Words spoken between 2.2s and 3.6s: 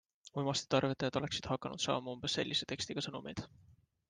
sellise tekstiga sõnumeid.